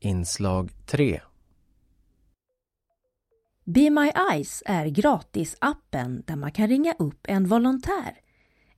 Inslag 0.00 0.70
3 0.86 1.20
Be 3.64 3.90
My 3.90 4.12
Eyes 4.32 4.62
är 4.66 4.86
gratisappen 4.86 6.22
där 6.26 6.36
man 6.36 6.52
kan 6.52 6.68
ringa 6.68 6.94
upp 6.98 7.26
en 7.28 7.46
volontär. 7.46 8.20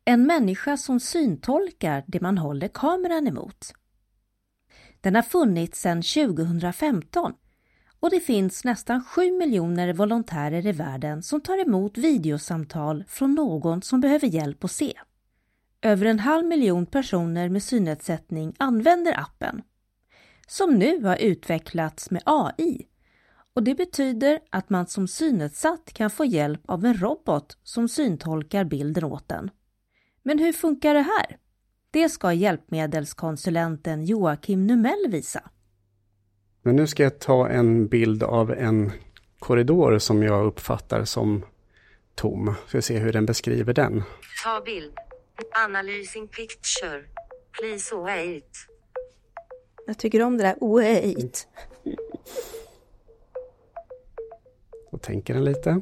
En 0.04 0.26
människa 0.26 0.76
som 0.76 1.00
syntolkar 1.00 2.04
det 2.06 2.20
man 2.20 2.38
håller 2.38 2.68
kameran 2.68 3.26
emot. 3.26 3.72
Den 5.00 5.14
har 5.14 5.22
funnits 5.22 5.80
sedan 5.80 6.02
2015 6.02 7.34
och 8.00 8.10
det 8.10 8.20
finns 8.20 8.64
nästan 8.64 9.04
7 9.04 9.38
miljoner 9.38 9.92
volontärer 9.92 10.66
i 10.66 10.72
världen 10.72 11.22
som 11.22 11.40
tar 11.40 11.58
emot 11.58 11.98
videosamtal 11.98 13.04
från 13.08 13.34
någon 13.34 13.82
som 13.82 14.00
behöver 14.00 14.28
hjälp 14.28 14.64
att 14.64 14.70
se. 14.70 14.92
Över 15.82 16.06
en 16.06 16.18
halv 16.18 16.46
miljon 16.46 16.86
personer 16.86 17.48
med 17.48 17.62
synnedsättning 17.62 18.54
använder 18.58 19.20
appen, 19.20 19.62
som 20.48 20.74
nu 20.74 21.04
har 21.04 21.16
utvecklats 21.16 22.10
med 22.10 22.22
AI. 22.24 22.86
Och 23.54 23.62
Det 23.62 23.74
betyder 23.74 24.40
att 24.50 24.70
man 24.70 24.86
som 24.86 25.08
synnedsatt 25.08 25.92
kan 25.92 26.10
få 26.10 26.24
hjälp 26.24 26.60
av 26.66 26.84
en 26.84 26.94
robot 26.94 27.58
som 27.62 27.88
syntolkar 27.88 28.64
bilden 28.64 29.04
åt 29.04 29.32
en. 29.32 29.50
Men 30.22 30.38
hur 30.38 30.52
funkar 30.52 30.94
det 30.94 31.00
här? 31.00 31.38
Det 31.90 32.08
ska 32.08 32.32
hjälpmedelskonsulenten 32.32 34.04
Joakim 34.04 34.66
Numell 34.66 35.06
visa. 35.08 35.50
Men 36.62 36.76
nu 36.76 36.86
ska 36.86 37.02
jag 37.02 37.18
ta 37.18 37.48
en 37.48 37.88
bild 37.88 38.22
av 38.22 38.52
en 38.52 38.92
korridor 39.38 39.98
som 39.98 40.22
jag 40.22 40.46
uppfattar 40.46 41.04
som 41.04 41.44
tom. 42.14 42.54
Ska 42.66 42.82
se 42.82 42.98
hur 42.98 43.12
den 43.12 43.26
beskriver 43.26 43.72
den. 43.72 44.02
Ta 44.44 44.60
bild. 44.64 44.92
Analysing 45.66 46.28
picture. 46.28 47.04
Please 47.60 47.96
wait. 47.96 48.67
Jag 49.88 49.98
tycker 49.98 50.22
om 50.22 50.36
det 50.36 50.44
där 50.44 50.56
wait. 50.60 51.48
Och 54.90 55.02
tänker 55.02 55.34
den 55.34 55.44
lite. 55.44 55.80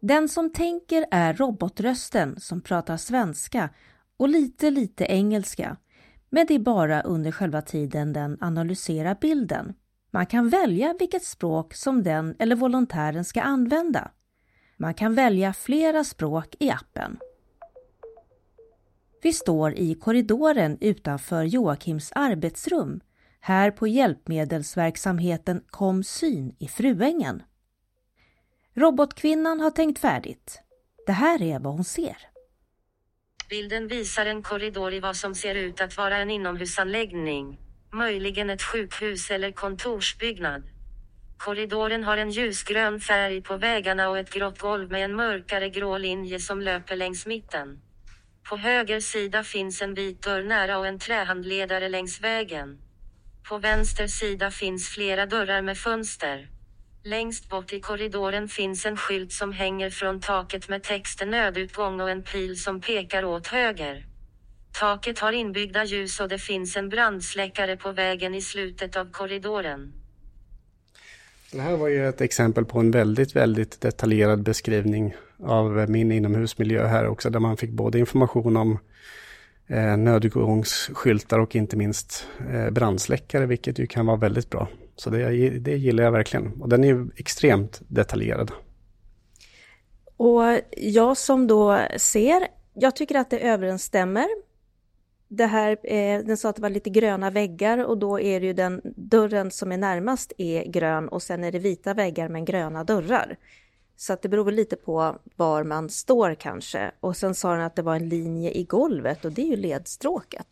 Den 0.00 0.28
som 0.28 0.52
tänker 0.52 1.06
är 1.10 1.34
robotrösten 1.34 2.40
som 2.40 2.60
pratar 2.60 2.96
svenska 2.96 3.70
och 4.16 4.28
lite 4.28 4.70
lite 4.70 5.04
engelska. 5.04 5.76
Men 6.30 6.46
det 6.46 6.54
är 6.54 6.58
bara 6.58 7.02
under 7.02 7.32
själva 7.32 7.62
tiden 7.62 8.12
den 8.12 8.38
analyserar 8.40 9.16
bilden. 9.20 9.74
Man 10.10 10.26
kan 10.26 10.48
välja 10.48 10.94
vilket 10.98 11.24
språk 11.24 11.74
som 11.74 12.02
den 12.02 12.36
eller 12.38 12.56
volontären 12.56 13.24
ska 13.24 13.42
använda. 13.42 14.10
Man 14.76 14.94
kan 14.94 15.14
välja 15.14 15.52
flera 15.52 16.04
språk 16.04 16.56
i 16.58 16.70
appen. 16.70 17.18
Vi 19.22 19.32
står 19.32 19.74
i 19.74 19.94
korridoren 19.94 20.78
utanför 20.80 21.44
Joakims 21.44 22.12
arbetsrum, 22.14 23.00
här 23.40 23.70
på 23.70 23.86
hjälpmedelsverksamheten 23.86 25.64
Komsyn 25.70 26.56
i 26.58 26.68
Fruängen. 26.68 27.42
Robotkvinnan 28.74 29.60
har 29.60 29.70
tänkt 29.70 29.98
färdigt. 29.98 30.60
Det 31.06 31.12
här 31.12 31.42
är 31.42 31.58
vad 31.58 31.72
hon 31.72 31.84
ser. 31.84 32.16
Bilden 33.50 33.88
visar 33.88 34.26
en 34.26 34.42
korridor 34.42 34.94
i 34.94 35.00
vad 35.00 35.16
som 35.16 35.34
ser 35.34 35.54
ut 35.54 35.80
att 35.80 35.96
vara 35.96 36.16
en 36.16 36.30
inomhusanläggning. 36.30 37.60
Möjligen 37.92 38.50
ett 38.50 38.62
sjukhus 38.62 39.30
eller 39.30 39.52
kontorsbyggnad. 39.52 40.62
Korridoren 41.38 42.04
har 42.04 42.16
en 42.16 42.30
ljusgrön 42.30 43.00
färg 43.00 43.42
på 43.42 43.56
väggarna 43.56 44.08
och 44.08 44.18
ett 44.18 44.32
grått 44.32 44.58
golv 44.58 44.90
med 44.90 45.04
en 45.04 45.16
mörkare 45.16 45.68
grå 45.68 45.98
linje 45.98 46.40
som 46.40 46.60
löper 46.60 46.96
längs 46.96 47.26
mitten. 47.26 47.80
På 48.48 48.56
höger 48.56 49.00
sida 49.00 49.44
finns 49.44 49.82
en 49.82 49.94
vit 49.94 50.22
dörr 50.22 50.42
nära 50.42 50.78
och 50.78 50.86
en 50.86 50.98
trähandledare 50.98 51.88
längs 51.88 52.20
vägen. 52.20 52.78
På 53.48 53.58
vänster 53.58 54.06
sida 54.06 54.50
finns 54.50 54.88
flera 54.88 55.26
dörrar 55.26 55.62
med 55.62 55.78
fönster. 55.78 56.48
Längst 57.04 57.48
bort 57.48 57.72
i 57.72 57.80
korridoren 57.80 58.48
finns 58.48 58.86
en 58.86 58.96
skylt 58.96 59.32
som 59.32 59.52
hänger 59.52 59.90
från 59.90 60.20
taket 60.20 60.68
med 60.68 60.82
texten 60.82 61.30
nödutgång 61.30 62.00
och 62.00 62.10
en 62.10 62.22
pil 62.22 62.62
som 62.62 62.80
pekar 62.80 63.24
åt 63.24 63.46
höger. 63.46 64.06
Taket 64.72 65.18
har 65.18 65.32
inbyggda 65.32 65.84
ljus 65.84 66.20
och 66.20 66.28
det 66.28 66.38
finns 66.38 66.76
en 66.76 66.88
brandsläckare 66.88 67.76
på 67.76 67.92
vägen 67.92 68.34
i 68.34 68.40
slutet 68.42 68.96
av 68.96 69.10
korridoren. 69.10 69.92
Det 71.52 71.60
här 71.60 71.76
var 71.76 71.88
ju 71.88 72.08
ett 72.08 72.20
exempel 72.20 72.64
på 72.64 72.78
en 72.78 72.90
väldigt, 72.90 73.36
väldigt 73.36 73.80
detaljerad 73.80 74.42
beskrivning 74.42 75.14
av 75.42 75.90
min 75.90 76.12
inomhusmiljö 76.12 76.86
här 76.86 77.06
också, 77.06 77.30
där 77.30 77.40
man 77.40 77.56
fick 77.56 77.70
både 77.70 77.98
information 77.98 78.56
om 78.56 78.78
eh, 79.66 79.96
nödutgångsskyltar 79.96 81.38
och 81.38 81.56
inte 81.56 81.76
minst 81.76 82.28
eh, 82.52 82.70
brandsläckare, 82.70 83.46
vilket 83.46 83.78
ju 83.78 83.86
kan 83.86 84.06
vara 84.06 84.16
väldigt 84.16 84.50
bra. 84.50 84.68
Så 84.96 85.10
det, 85.10 85.48
det 85.58 85.76
gillar 85.76 86.04
jag 86.04 86.12
verkligen. 86.12 86.52
Och 86.62 86.68
den 86.68 86.84
är 86.84 86.88
ju 86.88 87.08
extremt 87.16 87.82
detaljerad. 87.88 88.52
Och 90.16 90.42
jag 90.76 91.16
som 91.16 91.46
då 91.46 91.80
ser, 91.96 92.46
jag 92.74 92.96
tycker 92.96 93.14
att 93.14 93.30
det 93.30 93.38
överensstämmer. 93.38 94.26
Det 95.28 95.46
här, 95.46 95.78
eh, 95.82 96.24
den 96.24 96.36
sa 96.36 96.48
att 96.48 96.56
det 96.56 96.62
var 96.62 96.70
lite 96.70 96.90
gröna 96.90 97.30
väggar 97.30 97.84
och 97.84 97.98
då 97.98 98.20
är 98.20 98.40
det 98.40 98.46
ju 98.46 98.52
den 98.52 98.80
dörren 98.96 99.50
som 99.50 99.72
är 99.72 99.76
närmast 99.76 100.32
är 100.38 100.64
grön 100.64 101.08
och 101.08 101.22
sen 101.22 101.44
är 101.44 101.52
det 101.52 101.58
vita 101.58 101.94
väggar 101.94 102.28
men 102.28 102.44
gröna 102.44 102.84
dörrar. 102.84 103.36
Så 103.96 104.12
att 104.12 104.22
det 104.22 104.28
beror 104.28 104.44
väl 104.44 104.54
lite 104.54 104.76
på 104.76 105.18
var 105.36 105.64
man 105.64 105.88
står 105.88 106.34
kanske. 106.34 106.90
Och 107.00 107.16
sen 107.16 107.34
sa 107.34 107.52
den 107.52 107.62
att 107.62 107.76
det 107.76 107.82
var 107.82 107.96
en 107.96 108.08
linje 108.08 108.50
i 108.50 108.64
golvet 108.64 109.24
och 109.24 109.32
det 109.32 109.42
är 109.42 109.46
ju 109.46 109.56
ledstråket. 109.56 110.46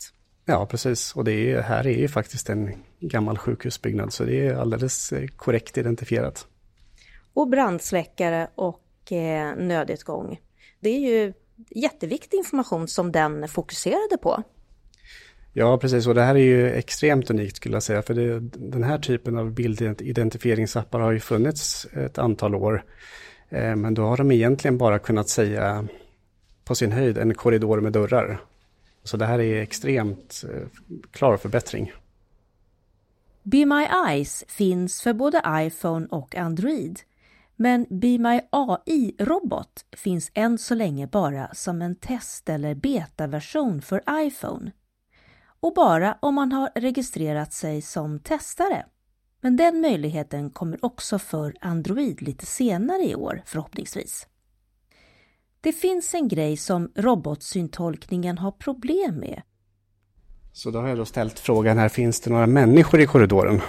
Ja, 0.45 0.67
precis. 0.67 1.17
Och 1.17 1.25
det 1.25 1.53
är, 1.53 1.61
här 1.61 1.87
är 1.87 1.99
ju 1.99 2.09
faktiskt 2.09 2.51
en 2.51 2.85
gammal 3.01 3.39
sjukhusbyggnad, 3.39 4.13
så 4.13 4.25
det 4.25 4.47
är 4.47 4.55
alldeles 4.55 5.13
eh, 5.13 5.27
korrekt 5.27 5.79
identifierat. 5.79 6.47
Och 7.35 7.49
brandsläckare 7.49 8.49
och 8.55 9.13
eh, 9.13 9.57
nödutgång. 9.57 10.41
Det 10.81 10.91
är 10.91 11.01
ju 11.01 11.33
jätteviktig 11.71 12.37
information 12.37 12.89
som 12.89 13.13
den 13.13 13.49
fokuserade 13.49 14.19
på. 14.23 14.43
Ja, 15.53 15.79
precis. 15.79 16.07
Och 16.07 16.15
det 16.15 16.23
här 16.23 16.35
är 16.35 16.39
ju 16.39 16.71
extremt 16.71 17.31
unikt 17.31 17.57
skulle 17.57 17.75
jag 17.75 17.83
säga. 17.83 18.03
För 18.03 18.15
det, 18.15 18.41
den 18.41 18.83
här 18.83 18.99
typen 18.99 19.39
av 19.39 19.51
bildidentifieringappar 19.51 21.01
har 21.01 21.13
ju 21.13 21.21
funnits 21.21 21.87
ett 21.87 22.19
antal 22.19 22.55
år. 22.55 22.85
Eh, 23.55 23.77
men 23.77 23.95
då 23.95 24.03
har 24.03 24.17
de 24.17 24.31
egentligen 24.31 24.79
bara 24.79 24.99
kunnat 24.99 25.29
säga 25.29 25.89
på 26.65 26.75
sin 26.75 26.93
höjd 26.93 27.19
en 27.19 27.35
korridor 27.35 27.81
med 27.81 27.93
dörrar. 27.93 28.41
Så 29.03 29.17
det 29.17 29.27
här 29.27 29.39
är 29.39 29.63
extremt 29.63 30.45
eh, 30.53 30.69
klar 31.11 31.37
förbättring. 31.37 31.93
Be 33.43 33.67
My 33.67 33.87
Eyes 34.09 34.45
finns 34.49 35.03
för 35.03 35.13
både 35.13 35.43
iPhone 35.49 36.07
och 36.11 36.35
Android. 36.35 37.01
Men 37.57 37.87
Be 37.91 38.19
My 38.19 38.41
AI-robot 38.51 39.85
finns 39.97 40.31
än 40.35 40.59
så 40.59 40.75
länge 40.75 41.07
bara 41.07 41.55
som 41.55 41.83
en 41.83 41.97
test 41.97 42.49
eller 42.49 42.75
betaversion 42.75 43.83
för 43.83 44.03
iPhone. 44.11 44.71
Och 45.61 45.75
bara 45.75 46.19
om 46.21 46.35
man 46.35 46.53
har 46.53 46.71
registrerat 46.75 47.53
sig 47.53 47.83
som 47.83 48.19
testare. 48.19 48.85
Men 49.45 49.57
den 49.57 49.81
möjligheten 49.81 50.51
kommer 50.51 50.85
också 50.85 51.19
för 51.19 51.55
Android 51.61 52.23
lite 52.23 52.47
senare 52.47 53.03
i 53.03 53.15
år 53.15 53.43
förhoppningsvis. 53.47 54.27
Det 55.61 55.73
finns 55.73 56.15
en 56.15 56.29
grej 56.29 56.57
som 56.57 56.93
robotsyntolkningen 56.95 58.39
har 58.39 58.51
problem 58.51 59.15
med. 59.15 59.43
Så 60.53 60.71
då 60.71 60.79
har 60.79 60.89
jag 60.89 60.99
då 60.99 61.05
ställt 61.05 61.39
frågan 61.39 61.79
här, 61.79 61.89
finns 61.89 62.21
det 62.21 62.31
några 62.31 62.47
människor 62.47 63.01
i 63.01 63.07
korridoren? 63.07 63.61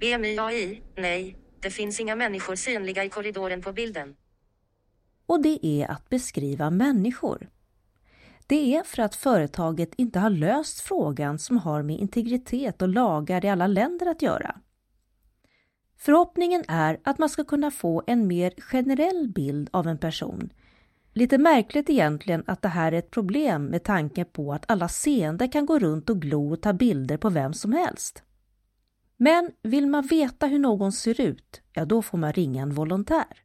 BMI 0.00 0.80
nej, 0.96 1.36
det 1.60 1.70
finns 1.70 2.00
inga 2.00 2.16
människor 2.16 2.54
synliga 2.54 3.04
i 3.04 3.08
korridoren 3.08 3.62
på 3.62 3.72
bilden. 3.72 4.16
Och 5.26 5.42
det 5.42 5.66
är 5.66 5.90
att 5.90 6.08
beskriva 6.08 6.70
människor. 6.70 7.48
Det 8.52 8.76
är 8.76 8.82
för 8.82 9.02
att 9.02 9.14
företaget 9.14 9.94
inte 9.96 10.18
har 10.18 10.30
löst 10.30 10.80
frågan 10.80 11.38
som 11.38 11.58
har 11.58 11.82
med 11.82 11.98
integritet 11.98 12.82
och 12.82 12.88
lagar 12.88 13.44
i 13.44 13.48
alla 13.48 13.66
länder 13.66 14.06
att 14.06 14.22
göra. 14.22 14.60
Förhoppningen 15.98 16.64
är 16.68 17.00
att 17.04 17.18
man 17.18 17.28
ska 17.28 17.44
kunna 17.44 17.70
få 17.70 18.02
en 18.06 18.26
mer 18.26 18.54
generell 18.58 19.32
bild 19.34 19.70
av 19.72 19.86
en 19.86 19.98
person. 19.98 20.52
Lite 21.12 21.38
märkligt 21.38 21.90
egentligen 21.90 22.44
att 22.46 22.62
det 22.62 22.68
här 22.68 22.92
är 22.92 22.98
ett 22.98 23.10
problem 23.10 23.64
med 23.64 23.84
tanke 23.84 24.24
på 24.24 24.52
att 24.52 24.70
alla 24.70 24.88
seende 24.88 25.48
kan 25.48 25.66
gå 25.66 25.78
runt 25.78 26.10
och 26.10 26.20
glo 26.22 26.52
och 26.52 26.62
ta 26.62 26.72
bilder 26.72 27.16
på 27.16 27.30
vem 27.30 27.54
som 27.54 27.72
helst. 27.72 28.22
Men 29.16 29.50
vill 29.62 29.86
man 29.86 30.06
veta 30.06 30.46
hur 30.46 30.58
någon 30.58 30.92
ser 30.92 31.20
ut, 31.20 31.60
ja 31.72 31.84
då 31.84 32.02
får 32.02 32.18
man 32.18 32.32
ringa 32.32 32.62
en 32.62 32.74
volontär. 32.74 33.42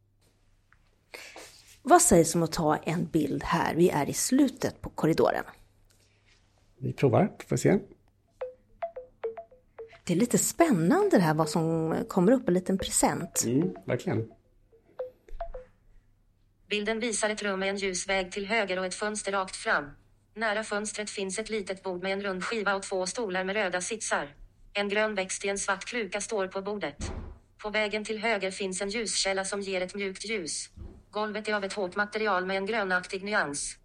Vad 1.89 2.01
sägs 2.01 2.35
om 2.35 2.43
att 2.43 2.51
ta 2.51 2.75
en 2.75 3.05
bild 3.05 3.43
här? 3.43 3.75
Vi 3.75 3.89
är 3.89 4.09
i 4.09 4.13
slutet 4.13 4.81
på 4.81 4.89
korridoren. 4.89 5.43
Vi 6.77 6.93
provar, 6.93 7.31
får 7.49 7.57
se. 7.57 7.79
Det 10.03 10.13
är 10.13 10.17
lite 10.17 10.37
spännande 10.37 11.17
det 11.17 11.23
här 11.23 11.33
vad 11.33 11.49
som 11.49 11.95
kommer 12.07 12.31
upp, 12.31 12.47
en 12.47 12.53
liten 12.53 12.77
present. 12.77 13.43
Mm, 13.45 13.69
verkligen. 13.85 14.31
Bilden 16.69 16.99
visar 16.99 17.29
ett 17.29 17.43
rum 17.43 17.59
med 17.59 17.69
en 17.69 17.77
ljus 17.77 18.09
väg 18.09 18.31
till 18.31 18.45
höger 18.45 18.79
och 18.79 18.85
ett 18.85 18.95
fönster 18.95 19.31
rakt 19.31 19.55
fram. 19.55 19.85
Nära 20.35 20.63
fönstret 20.63 21.09
finns 21.09 21.39
ett 21.39 21.49
litet 21.49 21.83
bord 21.83 22.03
med 22.03 22.13
en 22.13 22.21
rund 22.21 22.43
skiva 22.43 22.75
och 22.75 22.83
två 22.83 23.05
stolar 23.05 23.43
med 23.43 23.55
röda 23.55 23.81
sitsar. 23.81 24.35
En 24.73 24.89
grön 24.89 25.15
växt 25.15 25.45
i 25.45 25.49
en 25.49 25.57
svart 25.57 25.85
kruka 25.85 26.21
står 26.21 26.47
på 26.47 26.61
bordet. 26.61 27.11
På 27.57 27.69
vägen 27.69 28.03
till 28.03 28.19
höger 28.19 28.51
finns 28.51 28.81
en 28.81 28.89
ljuskälla 28.89 29.45
som 29.45 29.61
ger 29.61 29.81
ett 29.81 29.95
mjukt 29.95 30.25
ljus. 30.25 30.69
Golvet 31.17 31.47
är 31.47 31.53
av 31.53 31.63
ett 31.63 31.73
hårt 31.73 31.95
material 31.95 32.45
med 32.45 32.57
en 32.57 32.65
grönaktig 32.65 33.23
nyans. 33.23 33.77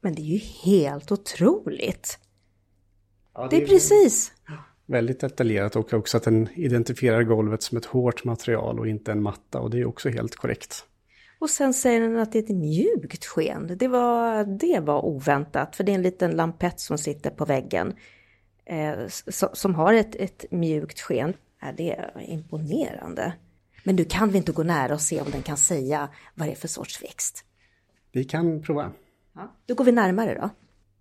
Men 0.00 0.14
det 0.14 0.22
är 0.22 0.24
ju 0.24 0.38
helt 0.38 1.12
otroligt. 1.12 2.18
Ja, 3.34 3.48
Det 3.50 3.62
är 3.62 3.66
precis. 3.66 4.32
Väldigt 4.86 5.20
detaljerat 5.20 5.76
och 5.76 5.92
också 5.92 6.16
att 6.16 6.22
den 6.22 6.48
identifierar 6.54 7.22
golvet 7.22 7.62
som 7.62 7.78
ett 7.78 7.84
hårt 7.84 8.24
material 8.24 8.80
och 8.80 8.88
inte 8.88 9.12
en 9.12 9.22
matta 9.22 9.60
och 9.60 9.70
det 9.70 9.80
är 9.80 9.86
också 9.86 10.08
helt 10.08 10.36
korrekt. 10.36 10.84
Och 11.38 11.50
sen 11.50 11.74
säger 11.74 12.00
den 12.00 12.18
att 12.18 12.32
det 12.32 12.38
är 12.38 12.42
ett 12.42 12.48
mjukt 12.48 13.24
sken. 13.24 13.76
Det 13.76 13.88
var, 13.88 14.44
det 14.44 14.80
var 14.80 15.04
oväntat, 15.04 15.76
för 15.76 15.84
det 15.84 15.92
är 15.92 15.94
en 15.94 16.02
liten 16.02 16.30
lampett 16.30 16.80
som 16.80 16.98
sitter 16.98 17.30
på 17.30 17.44
väggen 17.44 17.94
eh, 18.64 19.06
som, 19.08 19.48
som 19.52 19.74
har 19.74 19.94
ett, 19.94 20.14
ett 20.14 20.44
mjukt 20.50 21.00
sken. 21.00 21.34
Ja, 21.60 21.68
det 21.76 21.92
är 21.92 22.22
imponerande. 22.28 23.32
Men 23.86 23.96
du 23.96 24.04
kan 24.04 24.28
väl 24.28 24.36
inte 24.36 24.52
gå 24.52 24.62
nära 24.62 24.94
och 24.94 25.00
se 25.00 25.20
om 25.20 25.30
den 25.30 25.42
kan 25.42 25.56
säga 25.56 26.08
vad 26.34 26.48
det 26.48 26.52
är 26.52 26.56
för 26.56 26.68
sorts 26.68 27.02
växt? 27.02 27.44
Vi 28.12 28.24
kan 28.24 28.62
prova. 28.62 28.92
Ja. 29.34 29.52
Då 29.66 29.74
går 29.74 29.84
vi 29.84 29.92
närmare 29.92 30.34
då. 30.34 30.50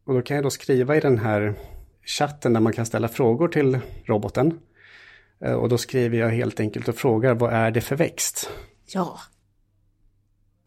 Och 0.05 0.13
då 0.13 0.21
kan 0.21 0.35
jag 0.35 0.43
då 0.45 0.49
skriva 0.49 0.95
i 0.95 0.99
den 0.99 1.19
här 1.19 1.55
chatten 2.05 2.53
där 2.53 2.59
man 2.61 2.73
kan 2.73 2.85
ställa 2.85 3.07
frågor 3.07 3.47
till 3.47 3.79
roboten. 4.05 4.59
Eh, 5.45 5.53
Och 5.53 5.69
då 5.69 5.77
skriver 5.77 6.17
jag 6.17 6.29
helt 6.29 6.59
enkelt 6.59 6.87
och 6.87 6.95
frågar 6.95 7.33
vad 7.33 7.53
är 7.53 7.71
det 7.71 7.81
för 7.81 7.95
växt? 7.95 8.49
Ja, 8.85 9.19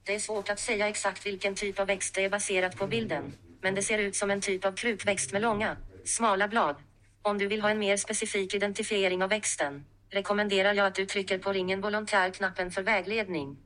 Det 0.06 0.15
är 0.15 0.19
svårt 0.19 0.49
att 0.50 0.59
säga 0.61 0.88
exakt 0.88 1.26
vilken 1.26 1.55
typ 1.55 1.79
av 1.81 1.87
växt 1.87 2.15
det 2.15 2.25
är 2.25 2.31
baserat 2.31 2.76
på 2.76 2.87
bilden. 2.87 3.32
Men 3.61 3.75
det 3.75 3.82
ser 3.82 3.99
ut 3.99 4.17
som 4.17 4.31
en 4.31 4.41
typ 4.41 4.65
av 4.65 4.73
krukväxt 4.73 5.32
med 5.32 5.43
långa, 5.43 5.76
smala 6.05 6.49
blad. 6.49 6.76
Om 7.23 7.38
du 7.38 7.47
vill 7.47 7.61
ha 7.62 7.70
en 7.70 7.79
mer 7.79 7.97
specifik 7.97 8.55
identifiering 8.55 9.23
av 9.23 9.29
växten, 9.29 9.85
rekommenderar 10.10 10.75
jag 10.75 10.87
att 10.87 10.94
du 10.94 11.06
trycker 11.06 11.38
på 11.38 11.52
ringen 11.52 11.81
volontär-knappen 11.81 12.70
för 12.70 12.82
vägledning. 12.82 13.56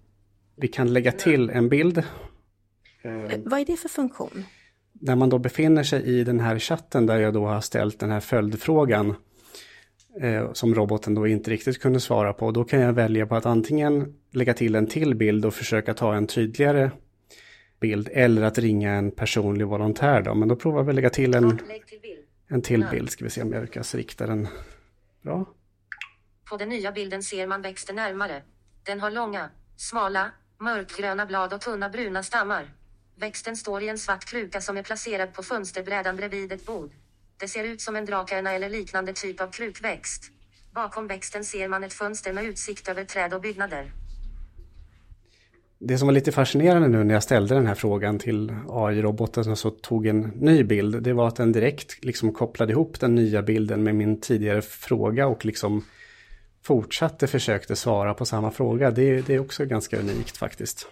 Vi 0.56 0.68
kan 0.68 0.92
lägga 0.92 1.12
till 1.12 1.50
en 1.50 1.68
bild 1.68 2.04
Eh, 3.04 3.38
vad 3.44 3.60
är 3.60 3.64
det 3.64 3.76
för 3.76 3.88
funktion? 3.88 4.44
när 5.04 5.16
man 5.16 5.28
då 5.28 5.38
befinner 5.38 5.82
sig 5.82 6.02
i 6.02 6.24
den 6.24 6.40
här 6.40 6.58
chatten 6.58 7.06
där 7.06 7.18
jag 7.18 7.34
då 7.34 7.46
har 7.46 7.60
ställt 7.60 8.00
den 8.00 8.10
här 8.10 8.20
följdfrågan 8.20 9.14
eh, 10.20 10.52
som 10.52 10.74
roboten 10.74 11.14
då 11.14 11.26
inte 11.26 11.50
riktigt 11.50 11.78
kunde 11.78 12.00
svara 12.00 12.32
på. 12.32 12.50
Då 12.50 12.64
kan 12.64 12.80
jag 12.80 12.92
välja 12.92 13.26
på 13.26 13.34
att 13.34 13.46
antingen 13.46 14.14
lägga 14.30 14.54
till 14.54 14.74
en 14.74 14.86
till 14.86 15.14
bild 15.14 15.44
och 15.44 15.54
försöka 15.54 15.94
ta 15.94 16.14
en 16.14 16.26
tydligare 16.26 16.90
bild 17.80 18.08
eller 18.12 18.42
att 18.42 18.58
ringa 18.58 18.92
en 18.92 19.10
personlig 19.10 19.66
volontär 19.66 20.22
då. 20.22 20.34
Men 20.34 20.48
då 20.48 20.56
provar 20.56 20.82
vi 20.82 20.88
att 20.88 20.94
lägga 20.94 21.10
till 21.10 21.34
en, 21.34 21.58
till 21.58 21.66
en 22.48 22.62
till 22.62 22.86
bild. 22.90 23.10
Ska 23.10 23.24
vi 23.24 23.30
se 23.30 23.42
om 23.42 23.52
jag 23.52 23.62
lyckas 23.62 23.94
rikta 23.94 24.26
den 24.26 24.48
bra. 25.22 25.46
På 26.52 26.58
den 26.58 26.69
nya 26.69 26.93
bilden 26.93 27.22
ser 27.22 27.46
man 27.46 27.62
växten 27.62 27.96
närmare. 27.96 28.43
Den 28.82 29.00
har 29.00 29.10
långa, 29.10 29.50
smala, 29.76 30.31
mörkgröna 30.58 31.26
blad 31.26 31.52
och 31.52 31.60
tunna 31.60 31.88
bruna 31.88 32.22
stammar. 32.22 32.64
Växten 33.16 33.56
står 33.56 33.82
i 33.82 33.88
en 33.88 33.99
svart 33.99 34.25
kruka 34.25 34.60
som 34.60 34.76
är 34.76 34.82
placerad 34.82 35.34
på 35.34 35.43
fönsterbrädan 35.43 36.16
bredvid 36.16 36.52
ett 36.52 36.66
bord. 36.66 36.90
Det 37.40 37.49
ser 37.49 37.64
ut 37.64 37.81
som 37.81 37.96
en 37.96 38.04
drakarna 38.04 38.52
eller 38.52 38.69
liknande 38.69 39.12
typ 39.12 39.40
av 39.40 39.46
krukväxt. 39.46 40.25
Bakom 40.75 41.06
växten 41.06 41.44
ser 41.44 41.69
man 41.69 41.84
ett 41.84 41.93
fönster 41.93 42.32
med 42.32 42.44
utsikt 42.44 42.88
över 42.88 43.04
träd 43.04 43.34
och 43.34 43.40
byggnader. 43.40 43.93
Det 45.78 45.99
som 45.99 46.08
var 46.08 46.12
lite 46.12 46.32
fascinerande 46.32 46.88
nu 46.88 47.04
när 47.04 47.14
jag 47.14 47.22
ställde 47.22 47.54
den 47.54 47.66
här 47.66 47.75
frågan 47.75 48.19
till 48.19 48.54
AI-roboten 48.69 49.56
så 49.56 49.70
tog 49.70 50.06
en 50.06 50.20
ny 50.20 50.64
bild, 50.64 51.02
det 51.02 51.12
var 51.12 51.28
att 51.28 51.37
den 51.37 51.52
direkt 51.52 52.04
liksom 52.04 52.32
kopplade 52.32 52.72
ihop 52.72 53.00
den 53.00 53.14
nya 53.14 53.43
bilden 53.43 53.82
med 53.82 53.94
min 53.94 54.20
tidigare 54.20 54.62
fråga 54.62 55.26
och 55.26 55.44
liksom 55.44 55.84
fortsatte 56.62 57.26
försökte 57.26 57.76
svara 57.76 58.14
på 58.14 58.25
samma 58.25 58.50
fråga. 58.50 58.91
Det, 58.91 59.20
det 59.20 59.35
är 59.35 59.38
också 59.38 59.64
ganska 59.64 59.99
unikt 59.99 60.37
faktiskt. 60.37 60.88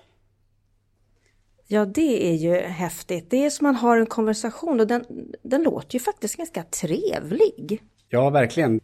Ja, 1.67 1.85
det 1.85 2.31
är 2.31 2.35
ju 2.35 2.55
häftigt. 2.55 3.31
Det 3.31 3.45
är 3.45 3.51
som 3.51 3.65
man 3.65 3.75
har 3.75 3.97
en 3.97 4.07
konversation 4.07 4.81
och 4.81 4.87
den, 4.87 5.05
den 5.43 5.63
låter 5.63 5.95
ju 5.95 6.01
faktiskt 6.01 6.37
ganska 6.37 6.63
trevlig. 6.63 7.83
Ja, 8.09 8.31
verkligen. 8.31 8.81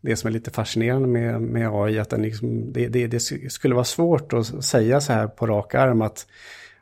Det 0.00 0.16
som 0.16 0.28
är 0.28 0.32
lite 0.32 0.50
fascinerande 0.50 1.08
med, 1.08 1.42
med 1.42 1.70
AI 1.72 1.96
är 1.96 2.00
att 2.00 2.10
den 2.10 2.22
liksom, 2.22 2.72
det, 2.72 2.88
det, 2.88 3.06
det 3.06 3.20
skulle 3.50 3.74
vara 3.74 3.84
svårt 3.84 4.32
att 4.32 4.64
säga 4.64 5.00
så 5.00 5.12
här 5.12 5.26
på 5.26 5.46
rak 5.46 5.74
arm 5.74 6.02
att, 6.02 6.26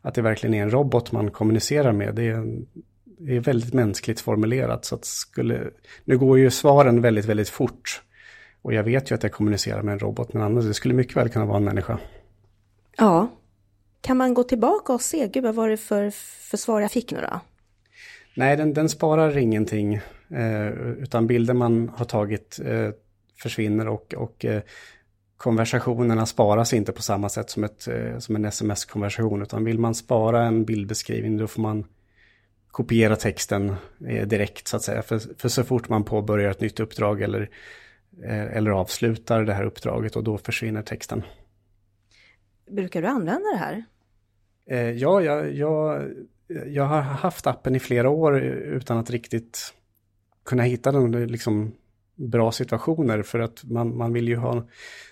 att 0.02 0.14
det 0.14 0.22
verkligen 0.22 0.54
är 0.54 0.62
en 0.62 0.70
robot 0.70 1.12
man 1.12 1.30
kommunicerar 1.30 1.92
med. 1.92 2.14
Det 2.14 2.28
är, 2.28 2.58
det 3.04 3.36
är 3.36 3.40
väldigt 3.40 3.74
mänskligt 3.74 4.20
formulerat. 4.20 4.84
Så 4.84 4.94
att 4.94 5.04
skulle, 5.04 5.70
nu 6.04 6.18
går 6.18 6.38
ju 6.38 6.50
svaren 6.50 7.02
väldigt, 7.02 7.24
väldigt 7.24 7.48
fort. 7.48 8.02
Och 8.62 8.74
jag 8.74 8.82
vet 8.82 9.10
ju 9.10 9.14
att 9.14 9.22
jag 9.22 9.32
kommunicerar 9.32 9.82
med 9.82 9.92
en 9.92 9.98
robot, 9.98 10.32
men 10.32 10.42
annars 10.42 10.64
det 10.64 10.74
skulle 10.74 10.94
mycket 10.94 11.16
väl 11.16 11.28
kunna 11.28 11.46
vara 11.46 11.56
en 11.56 11.64
människa. 11.64 11.98
Ja. 12.96 13.28
Kan 14.00 14.16
man 14.16 14.34
gå 14.34 14.42
tillbaka 14.42 14.92
och 14.92 15.00
se, 15.00 15.28
gud 15.28 15.44
vad 15.44 15.54
var 15.54 15.68
det 15.68 15.76
för, 15.76 16.10
för 16.50 16.56
svar 16.56 16.80
jag 16.80 16.90
fick 16.90 17.12
nu 17.12 17.20
då? 17.20 17.40
Nej, 18.34 18.56
den, 18.56 18.74
den 18.74 18.88
sparar 18.88 19.38
ingenting. 19.38 19.94
Eh, 20.30 20.68
utan 20.98 21.26
bilder 21.26 21.54
man 21.54 21.88
har 21.96 22.04
tagit 22.04 22.60
eh, 22.64 22.90
försvinner 23.42 23.88
och, 23.88 24.14
och 24.14 24.44
eh, 24.44 24.62
konversationerna 25.36 26.26
sparas 26.26 26.72
inte 26.72 26.92
på 26.92 27.02
samma 27.02 27.28
sätt 27.28 27.50
som, 27.50 27.64
ett, 27.64 27.88
eh, 27.88 28.18
som 28.18 28.36
en 28.36 28.44
sms-konversation. 28.44 29.42
Utan 29.42 29.64
vill 29.64 29.78
man 29.78 29.94
spara 29.94 30.44
en 30.44 30.64
bildbeskrivning 30.64 31.36
då 31.36 31.46
får 31.46 31.62
man 31.62 31.84
kopiera 32.70 33.16
texten 33.16 33.74
eh, 34.08 34.26
direkt 34.26 34.68
så 34.68 34.76
att 34.76 34.82
säga. 34.82 35.02
För, 35.02 35.20
för 35.38 35.48
så 35.48 35.64
fort 35.64 35.88
man 35.88 36.04
påbörjar 36.04 36.50
ett 36.50 36.60
nytt 36.60 36.80
uppdrag 36.80 37.22
eller, 37.22 37.50
eller 38.24 38.70
avslutar 38.70 39.44
det 39.44 39.52
här 39.52 39.64
uppdraget 39.64 40.16
och 40.16 40.24
då 40.24 40.38
försvinner 40.38 40.82
texten. 40.82 41.22
Brukar 42.70 43.02
du 43.02 43.08
använda 43.08 43.48
det 43.52 43.58
här? 43.58 43.84
Eh, 44.70 44.90
ja, 44.90 45.22
jag, 45.22 45.54
jag, 45.54 46.08
jag 46.66 46.84
har 46.84 47.00
haft 47.00 47.46
appen 47.46 47.76
i 47.76 47.80
flera 47.80 48.10
år 48.10 48.40
utan 48.40 48.98
att 48.98 49.10
riktigt 49.10 49.74
kunna 50.44 50.62
hitta 50.62 50.90
någon 50.90 51.26
liksom, 51.26 51.72
bra 52.14 52.52
situationer 52.52 53.22
för 53.22 53.38
att 53.38 53.64
man, 53.64 53.96
man 53.96 54.12
vill 54.12 54.28
ju 54.28 54.36
ha 54.36 54.66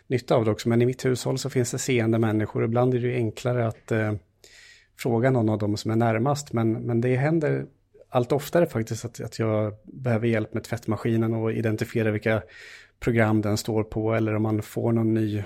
nytta 0.06 0.34
av 0.34 0.44
det 0.44 0.50
också. 0.50 0.68
Men 0.68 0.82
i 0.82 0.86
mitt 0.86 1.04
hushåll 1.04 1.38
så 1.38 1.50
finns 1.50 1.70
det 1.70 1.78
seende 1.78 2.18
människor. 2.18 2.64
Ibland 2.64 2.94
är 2.94 2.98
det 2.98 3.06
ju 3.06 3.14
enklare 3.14 3.66
att 3.66 3.92
eh, 3.92 4.12
fråga 4.98 5.30
någon 5.30 5.48
av 5.48 5.58
dem 5.58 5.76
som 5.76 5.90
är 5.90 5.96
närmast. 5.96 6.52
Men, 6.52 6.72
men 6.72 7.00
det 7.00 7.16
händer 7.16 7.66
allt 8.08 8.32
oftare 8.32 8.66
faktiskt 8.66 9.04
att, 9.04 9.20
att 9.20 9.38
jag 9.38 9.74
behöver 9.84 10.26
hjälp 10.26 10.54
med 10.54 10.64
tvättmaskinen 10.64 11.34
och 11.34 11.52
identifiera 11.52 12.10
vilka 12.10 12.42
program 13.00 13.42
den 13.42 13.56
står 13.56 13.84
på 13.84 14.14
eller 14.14 14.34
om 14.34 14.42
man 14.42 14.62
får 14.62 14.92
någon 14.92 15.14
ny 15.14 15.44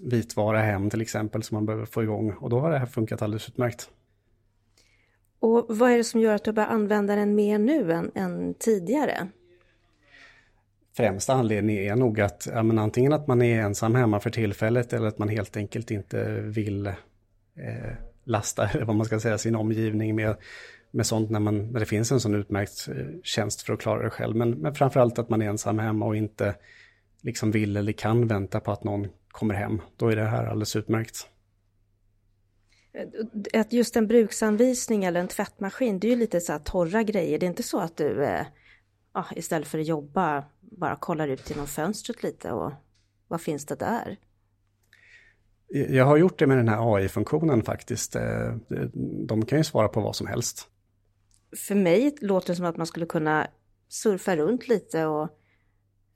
vitvara 0.00 0.60
hem 0.60 0.90
till 0.90 1.00
exempel 1.00 1.42
som 1.42 1.54
man 1.54 1.66
behöver 1.66 1.86
få 1.86 2.02
igång. 2.02 2.32
Och 2.32 2.50
då 2.50 2.60
har 2.60 2.70
det 2.70 2.78
här 2.78 2.86
funkat 2.86 3.22
alldeles 3.22 3.48
utmärkt. 3.48 3.90
Och 5.40 5.66
vad 5.68 5.90
är 5.90 5.96
det 5.96 6.04
som 6.04 6.20
gör 6.20 6.34
att 6.34 6.44
du 6.44 6.52
börjar 6.52 6.68
använda 6.68 7.16
den 7.16 7.34
mer 7.34 7.58
nu 7.58 7.92
än, 7.92 8.10
än 8.14 8.54
tidigare? 8.54 9.28
Främsta 10.96 11.32
anledningen 11.34 11.84
är 11.84 11.96
nog 11.96 12.20
att 12.20 12.48
ja, 12.52 12.62
men 12.62 12.78
antingen 12.78 13.12
att 13.12 13.26
man 13.26 13.42
är 13.42 13.60
ensam 13.60 13.94
hemma 13.94 14.20
för 14.20 14.30
tillfället 14.30 14.92
eller 14.92 15.06
att 15.06 15.18
man 15.18 15.28
helt 15.28 15.56
enkelt 15.56 15.90
inte 15.90 16.40
vill 16.40 16.86
eh, 16.86 16.94
lasta, 18.24 18.68
eller 18.74 18.84
vad 18.84 18.96
man 18.96 19.06
ska 19.06 19.20
säga, 19.20 19.38
sin 19.38 19.56
omgivning 19.56 20.16
med, 20.16 20.36
med 20.90 21.06
sånt 21.06 21.30
när, 21.30 21.40
man, 21.40 21.72
när 21.72 21.80
det 21.80 21.86
finns 21.86 22.12
en 22.12 22.20
sån 22.20 22.34
utmärkt 22.34 22.88
eh, 22.88 23.06
tjänst 23.22 23.62
för 23.62 23.72
att 23.72 23.80
klara 23.80 24.02
det 24.02 24.10
själv. 24.10 24.36
Men, 24.36 24.50
men 24.50 24.74
framförallt 24.74 25.18
att 25.18 25.28
man 25.28 25.42
är 25.42 25.48
ensam 25.48 25.78
hemma 25.78 26.06
och 26.06 26.16
inte 26.16 26.54
liksom 27.22 27.50
vill 27.50 27.76
eller 27.76 27.92
kan 27.92 28.26
vänta 28.26 28.60
på 28.60 28.72
att 28.72 28.84
någon 28.84 29.08
kommer 29.28 29.54
hem. 29.54 29.80
Då 29.96 30.08
är 30.08 30.16
det 30.16 30.24
här 30.24 30.44
alldeles 30.44 30.76
utmärkt. 30.76 31.28
Att 33.52 33.72
just 33.72 33.96
en 33.96 34.06
bruksanvisning 34.06 35.04
eller 35.04 35.20
en 35.20 35.28
tvättmaskin, 35.28 35.98
det 35.98 36.06
är 36.06 36.10
ju 36.10 36.16
lite 36.16 36.40
så 36.40 36.52
här 36.52 36.58
torra 36.58 37.02
grejer. 37.02 37.38
Det 37.38 37.46
är 37.46 37.48
inte 37.48 37.62
så 37.62 37.80
att 37.80 37.96
du 37.96 38.24
eh, 38.24 38.46
ja, 39.14 39.26
istället 39.36 39.68
för 39.68 39.78
att 39.78 39.86
jobba 39.86 40.44
bara 40.60 40.96
kollar 40.96 41.28
ut 41.28 41.50
genom 41.50 41.66
fönstret 41.66 42.22
lite 42.22 42.52
och 42.52 42.72
vad 43.28 43.40
finns 43.40 43.66
det 43.66 43.74
där? 43.76 44.16
Jag 45.68 46.04
har 46.04 46.16
gjort 46.16 46.38
det 46.38 46.46
med 46.46 46.56
den 46.56 46.68
här 46.68 46.96
AI-funktionen 46.96 47.62
faktiskt. 47.62 48.16
Eh, 48.16 48.54
De 49.26 49.44
kan 49.46 49.58
ju 49.58 49.64
svara 49.64 49.88
på 49.88 50.00
vad 50.00 50.16
som 50.16 50.26
helst. 50.26 50.68
För 51.56 51.74
mig 51.74 52.16
låter 52.20 52.48
det 52.48 52.56
som 52.56 52.64
att 52.64 52.76
man 52.76 52.86
skulle 52.86 53.06
kunna 53.06 53.46
surfa 53.88 54.36
runt 54.36 54.68
lite 54.68 55.06
och 55.06 55.28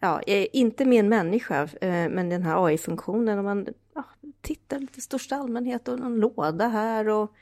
ja, 0.01 0.23
inte 0.53 0.85
med 0.85 1.01
en 1.01 1.09
människa, 1.09 1.63
eh, 1.63 2.09
men 2.09 2.29
den 2.29 2.43
här 2.43 2.67
AI-funktionen, 2.67 3.39
om 3.39 3.45
man 3.45 3.67
ja, 3.95 4.05
tittar 4.41 4.79
lite 4.79 4.99
i 4.99 5.03
största 5.03 5.37
allmänhet 5.37 5.89
och 5.89 5.99
någon 5.99 6.17
låda 6.17 6.69
här 6.69 7.09
och 7.09 7.33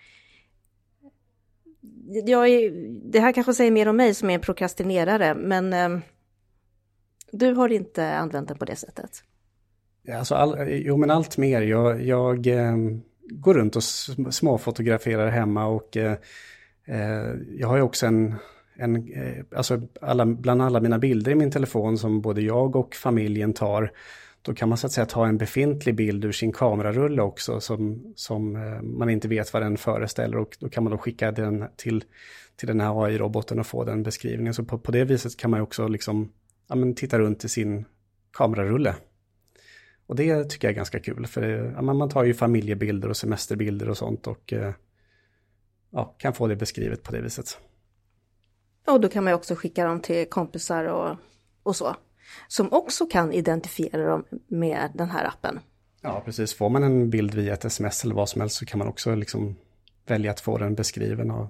jag 2.24 2.48
är, 2.48 2.70
det 3.10 3.20
här 3.20 3.32
kanske 3.32 3.54
säger 3.54 3.70
mer 3.70 3.88
om 3.88 3.96
mig 3.96 4.14
som 4.14 4.30
är 4.30 4.34
en 4.34 4.40
prokrastinerare, 4.40 5.34
men 5.34 5.72
eh, 5.72 5.98
du 7.32 7.52
har 7.52 7.68
inte 7.68 8.16
använt 8.16 8.48
den 8.48 8.58
på 8.58 8.64
det 8.64 8.76
sättet? 8.76 9.24
Alltså 10.12 10.34
all, 10.34 10.68
jo, 10.68 10.96
men 10.96 11.10
allt 11.10 11.36
mer. 11.36 11.62
Jag, 11.62 12.02
jag 12.02 12.46
eh, 12.46 12.76
går 13.20 13.54
runt 13.54 13.76
och 13.76 13.84
småfotograferar 14.34 15.28
hemma 15.28 15.66
och 15.66 15.96
eh, 15.96 16.16
eh, 16.84 17.34
jag 17.58 17.68
har 17.68 17.76
ju 17.76 17.82
också 17.82 18.06
en, 18.06 18.34
en 18.76 19.12
eh, 19.12 19.44
alltså 19.56 19.80
alla, 20.00 20.26
bland 20.26 20.62
alla 20.62 20.80
mina 20.80 20.98
bilder 20.98 21.32
i 21.32 21.34
min 21.34 21.50
telefon 21.50 21.98
som 21.98 22.20
både 22.20 22.42
jag 22.42 22.76
och 22.76 22.94
familjen 22.94 23.52
tar, 23.52 23.92
då 24.42 24.54
kan 24.54 24.68
man 24.68 24.78
så 24.78 24.86
att 24.86 24.92
säga 24.92 25.06
ta 25.06 25.26
en 25.26 25.38
befintlig 25.38 25.94
bild 25.94 26.24
ur 26.24 26.32
sin 26.32 26.52
kamerarulle 26.52 27.22
också 27.22 27.60
som, 27.60 28.12
som 28.16 28.56
eh, 28.56 28.82
man 28.82 29.10
inte 29.10 29.28
vet 29.28 29.52
vad 29.52 29.62
den 29.62 29.76
föreställer 29.76 30.38
och 30.38 30.56
då 30.60 30.68
kan 30.68 30.84
man 30.84 30.90
då 30.90 30.98
skicka 30.98 31.32
den 31.32 31.64
till, 31.76 32.04
till 32.56 32.68
den 32.68 32.80
här 32.80 33.04
AI-roboten 33.04 33.58
och 33.58 33.66
få 33.66 33.84
den 33.84 34.02
beskrivningen. 34.02 34.54
Så 34.54 34.64
på, 34.64 34.78
på 34.78 34.92
det 34.92 35.04
viset 35.04 35.36
kan 35.36 35.50
man 35.50 35.60
också 35.60 35.88
liksom, 35.88 36.32
ja, 36.68 36.74
men 36.74 36.94
titta 36.94 37.18
runt 37.18 37.44
i 37.44 37.48
sin 37.48 37.84
kamerarulle. 38.32 38.94
Och 40.06 40.16
det 40.16 40.44
tycker 40.44 40.68
jag 40.68 40.72
är 40.72 40.76
ganska 40.76 41.00
kul, 41.00 41.26
för 41.26 41.42
eh, 41.42 41.72
ja, 41.74 41.82
man 41.82 42.08
tar 42.08 42.24
ju 42.24 42.34
familjebilder 42.34 43.08
och 43.08 43.16
semesterbilder 43.16 43.88
och 43.88 43.96
sånt 43.96 44.26
och 44.26 44.54
ja, 45.90 46.14
kan 46.18 46.32
få 46.32 46.46
det 46.46 46.56
beskrivet 46.56 47.02
på 47.02 47.12
det 47.12 47.20
viset. 47.20 47.58
Och 48.86 49.00
då 49.00 49.08
kan 49.08 49.24
man 49.24 49.32
också 49.32 49.54
skicka 49.54 49.84
dem 49.84 50.00
till 50.00 50.28
kompisar 50.28 50.84
och, 50.84 51.16
och 51.62 51.76
så. 51.76 51.96
Som 52.48 52.72
också 52.72 53.06
kan 53.06 53.32
identifiera 53.32 54.06
dem 54.06 54.24
med 54.46 54.90
den 54.94 55.10
här 55.10 55.24
appen. 55.24 55.60
Ja, 56.02 56.22
precis. 56.24 56.54
Får 56.54 56.68
man 56.68 56.82
en 56.82 57.10
bild 57.10 57.34
via 57.34 57.54
ett 57.54 57.64
sms 57.64 58.04
eller 58.04 58.14
vad 58.14 58.28
som 58.28 58.40
helst 58.40 58.56
så 58.56 58.66
kan 58.66 58.78
man 58.78 58.88
också 58.88 59.14
liksom 59.14 59.56
välja 60.06 60.30
att 60.30 60.40
få 60.40 60.58
den 60.58 60.74
beskriven 60.74 61.30
av 61.30 61.48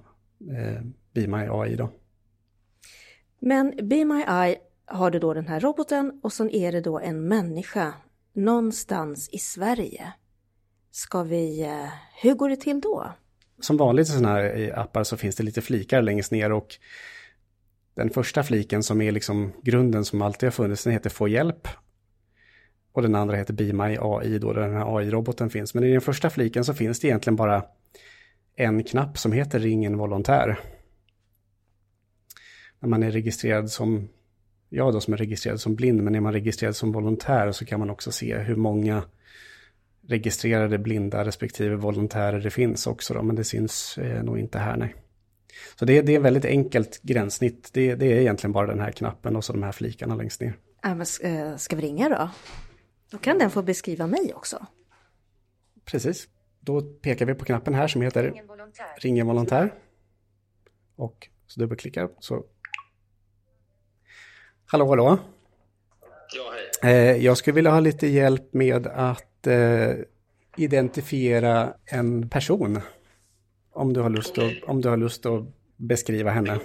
eh, 0.51 0.81
Be 1.13 1.27
My 1.27 1.47
AI 1.49 1.75
då. 1.75 1.89
Men 3.39 3.87
Be 3.89 4.05
My 4.05 4.23
AI 4.27 4.55
har 4.85 5.11
du 5.11 5.19
då 5.19 5.33
den 5.33 5.47
här 5.47 5.59
roboten 5.59 6.19
och 6.23 6.33
sen 6.33 6.49
är 6.49 6.71
det 6.71 6.81
då 6.81 6.99
en 6.99 7.27
människa 7.27 7.93
någonstans 8.33 9.29
i 9.31 9.37
Sverige. 9.37 10.13
Ska 10.91 11.23
vi, 11.23 11.61
eh, 11.61 11.89
hur 12.21 12.33
går 12.33 12.49
det 12.49 12.55
till 12.55 12.81
då? 12.81 13.11
Som 13.59 13.77
vanligt 13.77 14.07
i 14.07 14.11
sådana 14.11 14.29
här 14.29 14.79
appar 14.79 15.03
så 15.03 15.17
finns 15.17 15.35
det 15.35 15.43
lite 15.43 15.61
flikar 15.61 16.01
längst 16.01 16.31
ner 16.31 16.51
och 16.51 16.75
den 17.95 18.09
första 18.09 18.43
fliken 18.43 18.83
som 18.83 19.01
är 19.01 19.11
liksom 19.11 19.53
grunden 19.63 20.05
som 20.05 20.21
alltid 20.21 20.47
har 20.47 20.51
funnits, 20.51 20.83
den 20.83 20.93
heter 20.93 21.09
Få 21.09 21.27
hjälp. 21.27 21.67
Och 22.91 23.01
den 23.01 23.15
andra 23.15 23.35
heter 23.35 23.53
Be 23.53 23.73
My 23.73 23.97
AI 24.01 24.39
då, 24.39 24.53
där 24.53 24.61
den 24.61 24.75
här 24.75 24.97
AI-roboten 24.97 25.49
finns. 25.49 25.73
Men 25.73 25.83
i 25.83 25.91
den 25.91 26.01
första 26.01 26.29
fliken 26.29 26.65
så 26.65 26.73
finns 26.73 26.99
det 26.99 27.07
egentligen 27.07 27.35
bara 27.35 27.65
en 28.55 28.83
knapp 28.83 29.17
som 29.17 29.31
heter 29.31 29.59
Ring 29.59 29.85
en 29.85 29.97
volontär. 29.97 30.59
När 32.79 32.89
man 32.89 33.03
är 33.03 33.11
registrerad 33.11 33.71
som, 33.71 34.09
jag 34.69 34.93
då 34.93 35.01
som 35.01 35.13
är 35.13 35.17
registrerad 35.17 35.61
som 35.61 35.75
blind, 35.75 36.03
men 36.03 36.15
är 36.15 36.19
man 36.19 36.33
registrerad 36.33 36.75
som 36.75 36.91
volontär 36.91 37.51
så 37.51 37.65
kan 37.65 37.79
man 37.79 37.89
också 37.89 38.11
se 38.11 38.37
hur 38.37 38.55
många 38.55 39.03
registrerade 40.07 40.77
blinda 40.77 41.25
respektive 41.25 41.75
volontärer 41.75 42.39
det 42.39 42.49
finns 42.49 42.87
också 42.87 43.13
då, 43.13 43.23
men 43.23 43.35
det 43.35 43.43
syns 43.43 43.97
eh, 43.97 44.23
nog 44.23 44.39
inte 44.39 44.59
här 44.59 44.77
nej. 44.77 44.95
Så 45.75 45.85
det, 45.85 46.01
det 46.01 46.15
är 46.15 46.19
väldigt 46.19 46.45
enkelt 46.45 47.01
gränssnitt. 47.01 47.69
Det, 47.73 47.95
det, 47.95 48.05
är 48.05 48.19
egentligen 48.19 48.51
bara 48.51 48.67
den 48.67 48.79
här 48.79 48.91
knappen 48.91 49.35
och 49.35 49.43
så 49.43 49.53
de 49.53 49.63
här 49.63 49.71
flikarna 49.71 50.15
längst 50.15 50.41
ner. 50.41 50.57
Äh, 50.85 50.95
men 50.95 51.05
eh, 51.21 51.57
ska 51.57 51.75
vi 51.75 51.81
ringa 51.81 52.09
då? 52.09 52.29
Då 53.11 53.17
kan 53.17 53.37
den 53.37 53.51
få 53.51 53.61
beskriva 53.61 54.07
mig 54.07 54.33
också. 54.33 54.65
Precis. 55.85 56.27
Då 56.59 56.81
pekar 56.81 57.25
vi 57.25 57.33
på 57.33 57.45
knappen 57.45 57.73
här 57.73 57.87
som 57.87 58.01
heter 58.01 58.23
Ring 58.23 58.37
en 58.37 58.47
volontär. 58.47 58.85
Ring 58.97 59.19
en 59.19 59.27
volontär. 59.27 59.73
Och 60.95 61.29
så 61.47 61.59
dubbelklickar 61.59 62.09
så. 62.19 62.43
Hallå, 64.65 64.87
hallå. 64.87 65.17
Ja, 66.35 66.53
hej. 66.81 66.93
Eh, 66.93 67.25
jag 67.25 67.37
skulle 67.37 67.55
vilja 67.55 67.71
ha 67.71 67.79
lite 67.79 68.07
hjälp 68.07 68.53
med 68.53 68.87
att 68.87 69.47
eh, 69.47 69.91
identifiera 70.57 71.73
en 71.85 72.29
person. 72.29 72.81
Om 73.75 73.93
du 73.93 74.01
har 74.01 74.09
lust, 74.09 74.31
okay. 74.31 74.57
att, 74.57 74.69
om 74.69 74.81
du 74.81 74.89
har 74.89 74.97
lust 74.97 75.25
att 75.25 75.43
beskriva 75.75 76.31
henne. 76.31 76.59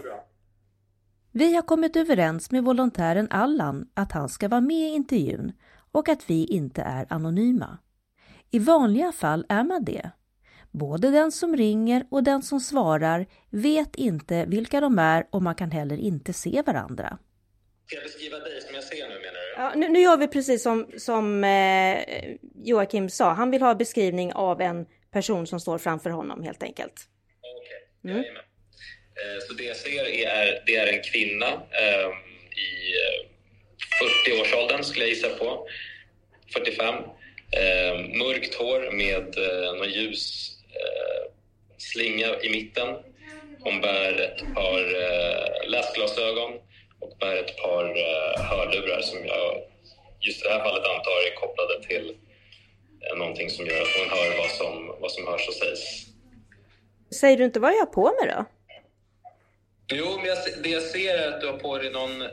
Vi 1.33 1.55
har 1.55 1.63
kommit 1.63 1.97
överens 1.97 2.51
med 2.51 2.65
volontären 2.65 3.29
Allan 3.31 3.87
att 3.95 4.13
han 4.13 4.29
ska 4.29 4.49
vara 4.49 4.61
med 4.61 4.77
i 4.91 4.95
intervjun 4.95 5.53
och 5.93 6.09
att 6.09 6.31
vi 6.31 6.45
inte 6.45 6.83
är 6.83 7.07
anonyma. 7.09 7.79
I 8.51 8.59
vanliga 8.59 9.13
fall 9.13 9.47
är 9.49 9.65
man 9.65 9.85
det. 9.85 10.11
Både 10.71 11.11
den 11.11 11.33
som 11.33 11.57
ringer 11.57 12.07
och 12.11 12.23
den 12.23 12.43
som 12.43 12.61
svarar 12.61 13.27
vet 13.51 13.97
inte 13.97 14.45
vilka 14.45 14.81
de 14.81 14.99
är 14.99 15.27
och 15.31 15.43
man 15.43 15.55
kan 15.55 15.71
heller 15.71 15.97
inte 15.97 16.33
se 16.33 16.63
varandra. 16.67 17.19
Ska 17.87 17.97
jag 17.97 18.05
beskriva 18.05 18.39
dig 18.39 18.61
som 18.61 18.75
jag 18.75 18.85
ser 18.85 19.09
nu 19.09 19.15
menar 19.15 19.57
du? 19.57 19.63
Ja, 19.63 19.73
nu, 19.77 19.89
nu 19.89 20.01
gör 20.01 20.17
vi 20.17 20.29
precis 20.29 20.63
som, 20.63 20.87
som 20.99 21.45
eh, 21.45 21.99
Joakim 22.55 23.11
sa. 23.11 23.33
Han 23.33 23.51
vill 23.51 23.63
ha 23.63 23.75
beskrivning 23.75 24.33
av 24.33 24.61
en 24.61 24.87
person 25.13 25.47
som 25.47 25.61
står 25.61 25.79
framför 25.79 26.11
honom 26.11 26.43
helt 26.43 26.63
enkelt. 26.63 26.93
Okej, 27.41 27.79
okay. 28.03 28.13
mm. 28.13 28.37
eh, 28.37 29.41
Så 29.49 29.55
det 29.55 29.65
jag 29.65 29.77
ser 29.77 30.05
är, 30.05 30.63
det 30.67 30.77
är 30.77 30.87
en 30.87 31.03
kvinna 31.03 31.47
eh, 31.53 32.09
i 32.59 32.95
40-årsåldern 34.27 34.83
skulle 34.83 35.05
jag 35.05 35.15
gissa 35.15 35.29
på. 35.29 35.67
45. 36.53 36.95
Eh, 36.95 38.19
mörkt 38.19 38.55
hår 38.55 38.93
med 38.93 39.39
eh, 39.39 39.75
någon 39.75 39.91
ljus 39.91 40.53
eh, 40.69 41.33
slinga 41.79 42.41
i 42.43 42.51
mitten. 42.51 42.89
Hon 43.61 43.81
bär 43.81 44.21
ett 44.21 44.55
par 44.55 44.81
eh, 45.03 45.71
läsglasögon 45.71 46.53
och 47.01 47.17
bär 47.21 47.37
ett 47.37 47.57
par 47.57 47.85
hörlurar 48.39 49.01
som 49.01 49.27
jag 49.27 49.71
just 50.21 50.45
i 50.45 50.49
det 50.49 50.55
här 50.55 50.65
fallet 50.65 50.85
antar 50.85 51.17
är 51.29 51.35
kopplade 51.35 51.83
till 51.83 52.07
uh, 52.11 53.19
någonting 53.19 53.51
som 53.51 53.67
gör 53.67 53.83
att 53.83 54.00
som, 55.21 55.33
hörs 55.33 55.49
och 55.49 55.55
sägs. 55.55 56.07
Säger 57.21 57.37
du 57.37 57.45
inte 57.45 57.61
vad 57.61 57.73
jag 57.73 57.79
har 57.79 57.87
på 57.87 58.05
mig 58.21 58.35
då? 58.37 58.45
Jo, 59.93 60.17
men 60.17 60.27
jag, 60.27 60.39
det 60.63 60.71
jag 60.71 60.83
ser 60.83 61.15
är 61.15 61.29
att 61.29 61.41
du 61.41 61.47
har 61.47 61.59
på 61.59 61.79
dig 61.79 61.91
någon 61.91 62.23
eh, 62.23 62.29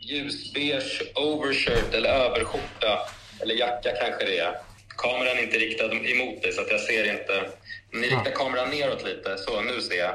ljusbeige 0.00 1.02
overshirt 1.14 1.94
eller 1.94 2.10
överskjorta 2.10 2.98
eller 3.40 3.54
jacka 3.54 3.92
kanske 4.00 4.24
det 4.24 4.38
är. 4.38 4.54
Kameran 4.96 5.38
är 5.38 5.42
inte 5.42 5.58
riktad 5.58 5.84
emot 5.84 6.42
dig 6.42 6.52
så 6.52 6.60
att 6.60 6.70
jag 6.70 6.80
ser 6.80 7.12
inte. 7.12 7.50
Ni 7.92 8.06
riktar 8.06 8.30
kameran 8.30 8.70
neråt 8.70 9.04
lite, 9.04 9.38
så 9.38 9.60
nu 9.60 9.80
ser 9.80 9.98
jag. 9.98 10.14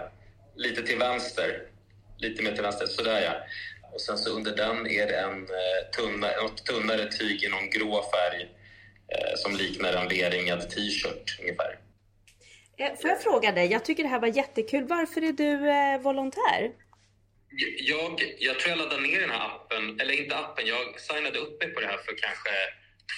Lite 0.56 0.84
till 0.84 0.98
vänster 0.98 1.62
lite 2.18 2.44
mer 2.44 2.52
till 2.52 2.64
vänster, 2.64 2.86
sådär 2.86 3.22
ja. 3.22 3.34
Och 3.94 4.02
sen 4.02 4.18
så 4.18 4.30
under 4.30 4.56
den 4.56 4.88
är 4.88 5.08
det 5.08 5.20
en 5.20 5.44
eh, 5.44 5.92
tunna, 5.96 6.28
något 6.42 6.66
tunnare 6.66 7.12
tyg 7.12 7.44
i 7.44 7.50
någon 7.50 7.70
grå 7.70 8.04
färg 8.12 8.42
eh, 8.42 8.50
som 9.36 9.56
liknar 9.56 9.94
en 9.94 10.08
leringad 10.08 10.70
t-shirt 10.70 11.40
ungefär. 11.40 11.80
Eh, 12.78 12.96
får 13.02 13.10
jag 13.10 13.22
fråga 13.22 13.52
dig, 13.52 13.72
jag 13.72 13.86
tycker 13.86 14.04
det 14.04 14.10
här 14.10 14.20
var 14.20 14.28
jättekul. 14.28 14.84
Varför 14.84 15.22
är 15.22 15.34
du 15.34 15.70
eh, 15.70 16.02
volontär? 16.02 16.72
Jag, 17.78 18.36
jag 18.40 18.60
tror 18.60 18.70
jag 18.70 18.78
laddade 18.78 19.02
ner 19.02 19.22
den 19.22 19.30
här 19.30 19.46
appen, 19.46 20.00
eller 20.00 20.14
inte 20.22 20.38
appen, 20.38 20.68
jag 20.68 21.00
signade 21.00 21.40
upp 21.40 21.62
mig 21.62 21.74
på 21.74 21.80
det 21.80 21.88
här 21.88 21.98
för 21.98 22.18
kanske 22.18 22.50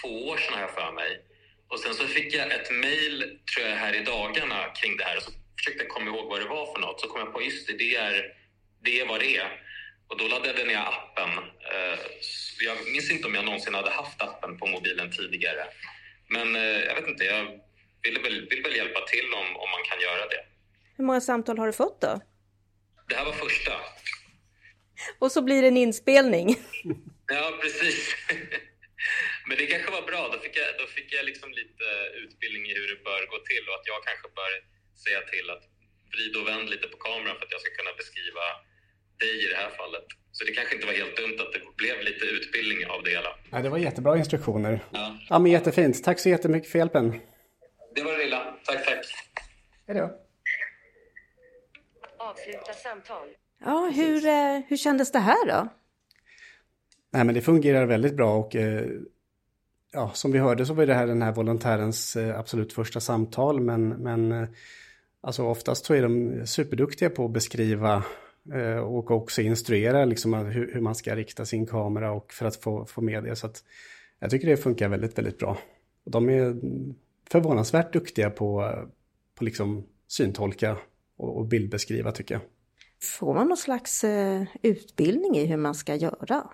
två 0.02 0.28
år 0.30 0.38
sedan 0.38 0.54
har 0.54 0.62
jag 0.62 0.72
för 0.72 0.92
mig. 0.92 1.22
Och 1.70 1.80
sen 1.80 1.94
så 1.94 2.08
fick 2.08 2.34
jag 2.34 2.52
ett 2.52 2.72
mail, 2.72 3.40
tror 3.56 3.68
jag, 3.68 3.76
här 3.76 3.94
i 3.96 4.04
dagarna 4.04 4.70
kring 4.76 4.98
det 4.98 5.04
här 5.04 5.18
och 5.18 5.24
så 5.24 5.32
försökte 5.58 5.84
jag 5.84 5.90
komma 5.90 6.10
ihåg 6.12 6.30
vad 6.30 6.40
det 6.42 6.50
var 6.50 6.66
för 6.74 6.80
något. 6.80 7.02
Så 7.02 7.08
kom 7.08 7.20
jag 7.20 7.34
på, 7.34 7.42
just 7.42 7.68
det, 7.68 7.74
det 7.74 7.96
är 7.96 8.34
det 8.84 9.00
är 9.02 9.08
vad 9.08 9.20
det 9.20 9.38
är. 9.38 9.50
Och 10.08 10.18
då 10.18 10.28
laddade 10.28 10.60
jag 10.60 10.68
ner 10.68 10.78
appen. 10.78 11.30
Eh, 11.72 12.00
jag 12.60 12.78
minns 12.92 13.12
inte 13.12 13.28
om 13.28 13.36
jag 13.36 13.46
någonsin 13.46 13.74
hade 13.74 13.90
haft 13.90 14.22
appen 14.22 14.58
på 14.58 14.68
mobilen 14.68 15.12
tidigare. 15.12 15.68
Men 16.30 16.56
eh, 16.56 16.62
jag 16.62 16.96
vet 16.96 17.08
inte, 17.08 17.24
jag 17.24 17.60
vill 18.02 18.22
väl, 18.24 18.48
vill 18.50 18.64
väl 18.64 18.76
hjälpa 18.76 19.02
till 19.02 19.34
om, 19.34 19.48
om 19.64 19.70
man 19.70 19.84
kan 19.90 20.00
göra 20.02 20.28
det. 20.28 20.46
Hur 20.98 21.04
många 21.04 21.22
samtal 21.22 21.58
har 21.58 21.68
du 21.68 21.74
fått 21.74 22.02
då? 22.02 22.22
Det 23.10 23.16
här 23.16 23.26
var 23.26 23.34
första. 23.34 23.72
Och 25.20 25.32
så 25.32 25.42
blir 25.42 25.62
det 25.62 25.68
en 25.68 25.78
inspelning. 25.78 26.56
Ja, 27.30 27.60
precis. 27.62 28.16
Men 29.48 29.58
det 29.58 29.66
kanske 29.66 29.92
var 29.92 30.02
bra. 30.12 30.22
Då 30.34 30.38
fick 30.40 30.56
jag, 30.58 30.70
då 30.82 30.86
fick 30.98 31.14
jag 31.18 31.26
liksom 31.26 31.50
lite 31.62 31.86
utbildning 32.24 32.64
i 32.72 32.74
hur 32.80 32.88
det 32.92 33.04
bör 33.04 33.22
gå 33.34 33.40
till 33.50 33.64
och 33.70 33.76
att 33.80 33.88
jag 33.92 34.00
kanske 34.10 34.28
bör 34.40 34.52
säga 35.04 35.22
till 35.34 35.48
att 35.56 35.64
vrida 36.12 36.40
och 36.40 36.48
vänd 36.52 36.70
lite 36.74 36.88
på 36.94 36.98
kameran 36.98 37.36
för 37.38 37.46
att 37.46 37.56
jag 37.56 37.62
ska 37.62 37.72
kunna 37.80 37.94
beskriva 38.02 38.46
dig 39.20 39.46
i 39.46 39.48
det 39.52 39.56
här 39.56 39.70
fallet. 39.70 40.08
Så 40.32 40.46
det 40.46 40.52
kanske 40.52 40.76
inte 40.76 40.88
var 40.88 40.94
helt 40.94 41.18
dumt 41.18 41.38
att 41.40 41.54
det 41.54 41.62
blev 41.76 42.02
lite 42.02 42.26
utbildning 42.26 42.88
av 42.88 43.04
det 43.04 43.10
hela. 43.10 43.30
Ja, 43.52 43.62
det 43.62 43.70
var 43.70 43.78
jättebra 43.78 44.18
instruktioner. 44.18 44.84
Ja. 44.92 45.18
ja, 45.30 45.40
men 45.40 45.52
jättefint. 45.52 46.04
Tack 46.04 46.20
så 46.20 46.30
jättemycket 46.30 46.72
för 46.72 46.80
hjälpen. 46.80 47.20
Det 47.96 48.04
var 48.04 48.12
det 48.12 48.18
lilla. 48.18 48.44
Tack, 48.66 48.86
tack. 48.86 49.06
Hej 49.88 49.98
då. 49.98 50.12
Avsluta 52.18 52.74
samtal. 52.74 53.28
Ja, 53.66 53.92
hur, 53.96 54.26
eh, 54.26 54.60
hur 54.68 54.78
kändes 54.78 55.12
det 55.12 55.20
här 55.20 55.48
då? 55.48 55.68
Nej, 57.12 57.24
men 57.24 57.36
det 57.36 57.42
fungerar 57.42 57.86
väldigt 57.86 58.16
bra 58.16 58.38
och 58.38 58.56
eh, 58.56 58.86
ja, 59.92 60.12
som 60.14 60.32
vi 60.32 60.40
hörde 60.40 60.66
så 60.66 60.74
var 60.74 60.86
det 60.86 60.94
här 60.94 61.08
den 61.08 61.22
här 61.22 61.32
volontärens 61.32 62.16
eh, 62.16 62.40
absolut 62.40 62.74
första 62.74 63.00
samtal, 63.00 63.60
men, 63.60 63.90
men 63.90 64.48
alltså 65.22 65.44
oftast 65.44 65.86
så 65.86 65.94
är 65.94 66.02
de 66.02 66.42
superduktiga 66.48 67.10
på 67.10 67.26
att 67.26 67.32
beskriva 67.32 68.04
och 68.84 69.12
också 69.12 69.42
instruera 69.42 70.06
liksom 70.06 70.34
hur, 70.34 70.74
hur, 70.74 70.82
man 70.82 70.96
ska 70.96 71.16
rikta 71.16 71.46
sin 71.46 71.66
kamera 71.66 72.12
och 72.12 72.34
för 72.34 72.46
att 72.46 72.56
få, 72.56 72.86
få 72.86 73.02
med 73.02 73.24
det. 73.24 73.36
Så 73.36 73.50
jag 74.20 74.32
tycker 74.32 74.48
det 74.48 74.58
funkar 74.58 74.90
väldigt, 74.90 75.18
väldigt 75.18 75.38
bra. 75.38 75.58
Och 76.06 76.12
de 76.12 76.30
är 76.30 76.56
förvånansvärt 77.30 77.94
duktiga 77.94 78.30
på, 78.30 78.74
på 79.36 79.44
liksom 79.44 79.84
syntolka 80.08 80.78
och, 81.18 81.38
och 81.38 81.46
bildbeskriva 81.46 82.12
tycker 82.12 82.36
jag. 82.36 82.42
Får 83.02 83.34
man 83.34 83.48
någon 83.48 83.58
slags 83.58 84.04
eh, 84.04 84.44
utbildning 84.62 85.38
i 85.38 85.46
hur 85.46 85.58
man 85.58 85.76
ska 85.76 85.96
göra? 85.96 86.50